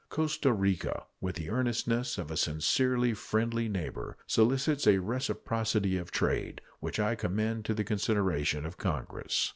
Costa 0.09 0.51
Rica, 0.51 1.03
with 1.19 1.35
the 1.35 1.51
earnestness 1.51 2.17
of 2.17 2.31
a 2.31 2.35
sincerely 2.35 3.13
friendly 3.13 3.69
neighbor, 3.69 4.17
solicits 4.25 4.87
a 4.87 4.97
reciprocity 4.97 5.95
of 5.99 6.09
trade, 6.09 6.59
which 6.79 6.99
I 6.99 7.13
commend 7.13 7.65
to 7.65 7.75
the 7.75 7.83
consideration 7.83 8.65
of 8.65 8.79
Congress. 8.79 9.49